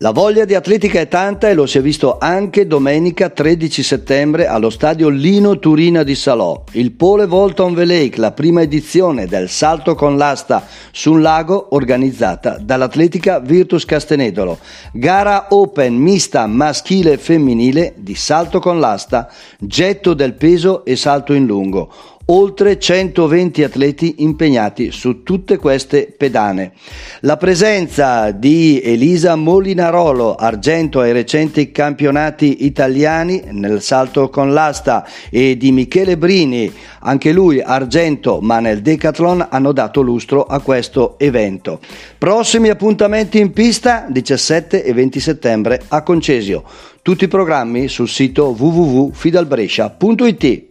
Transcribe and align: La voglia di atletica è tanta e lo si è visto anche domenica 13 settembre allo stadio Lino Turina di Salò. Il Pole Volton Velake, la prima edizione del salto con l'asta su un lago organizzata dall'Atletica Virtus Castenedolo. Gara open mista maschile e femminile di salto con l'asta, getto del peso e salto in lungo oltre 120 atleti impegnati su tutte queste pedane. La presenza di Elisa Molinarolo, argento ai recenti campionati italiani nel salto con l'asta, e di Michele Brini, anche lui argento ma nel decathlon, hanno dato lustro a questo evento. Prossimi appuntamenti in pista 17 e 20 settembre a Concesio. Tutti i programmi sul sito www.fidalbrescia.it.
La 0.00 0.12
voglia 0.12 0.44
di 0.44 0.54
atletica 0.54 1.00
è 1.00 1.08
tanta 1.08 1.48
e 1.48 1.54
lo 1.54 1.66
si 1.66 1.78
è 1.78 1.82
visto 1.82 2.18
anche 2.20 2.68
domenica 2.68 3.30
13 3.30 3.82
settembre 3.82 4.46
allo 4.46 4.70
stadio 4.70 5.08
Lino 5.08 5.58
Turina 5.58 6.04
di 6.04 6.14
Salò. 6.14 6.62
Il 6.74 6.92
Pole 6.92 7.26
Volton 7.26 7.74
Velake, 7.74 8.20
la 8.20 8.30
prima 8.30 8.62
edizione 8.62 9.26
del 9.26 9.48
salto 9.48 9.96
con 9.96 10.16
l'asta 10.16 10.64
su 10.92 11.14
un 11.14 11.20
lago 11.20 11.74
organizzata 11.74 12.58
dall'Atletica 12.60 13.40
Virtus 13.40 13.84
Castenedolo. 13.84 14.60
Gara 14.92 15.46
open 15.48 15.96
mista 15.96 16.46
maschile 16.46 17.14
e 17.14 17.18
femminile 17.18 17.94
di 17.96 18.14
salto 18.14 18.60
con 18.60 18.78
l'asta, 18.78 19.28
getto 19.58 20.14
del 20.14 20.34
peso 20.34 20.84
e 20.84 20.94
salto 20.94 21.32
in 21.32 21.44
lungo 21.44 21.92
oltre 22.30 22.78
120 22.78 23.64
atleti 23.64 24.16
impegnati 24.18 24.90
su 24.90 25.22
tutte 25.22 25.56
queste 25.56 26.14
pedane. 26.14 26.72
La 27.20 27.38
presenza 27.38 28.32
di 28.32 28.82
Elisa 28.82 29.34
Molinarolo, 29.34 30.34
argento 30.34 31.00
ai 31.00 31.12
recenti 31.12 31.72
campionati 31.72 32.66
italiani 32.66 33.44
nel 33.52 33.80
salto 33.80 34.28
con 34.28 34.52
l'asta, 34.52 35.08
e 35.30 35.56
di 35.56 35.72
Michele 35.72 36.18
Brini, 36.18 36.70
anche 37.00 37.32
lui 37.32 37.62
argento 37.62 38.40
ma 38.42 38.60
nel 38.60 38.82
decathlon, 38.82 39.46
hanno 39.50 39.72
dato 39.72 40.02
lustro 40.02 40.44
a 40.44 40.60
questo 40.60 41.18
evento. 41.18 41.80
Prossimi 42.18 42.68
appuntamenti 42.68 43.38
in 43.38 43.52
pista 43.52 44.04
17 44.06 44.84
e 44.84 44.92
20 44.92 45.20
settembre 45.20 45.80
a 45.88 46.02
Concesio. 46.02 46.62
Tutti 47.00 47.24
i 47.24 47.28
programmi 47.28 47.88
sul 47.88 48.08
sito 48.08 48.54
www.fidalbrescia.it. 48.58 50.67